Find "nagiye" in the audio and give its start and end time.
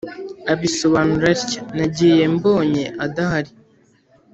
1.77-2.23